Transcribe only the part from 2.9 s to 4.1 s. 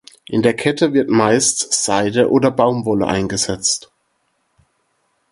eingesetzt.